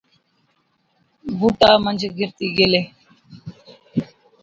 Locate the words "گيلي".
2.55-2.81